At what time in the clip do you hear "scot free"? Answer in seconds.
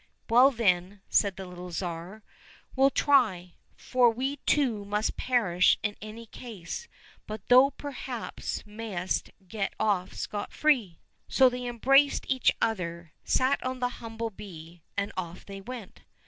10.15-10.97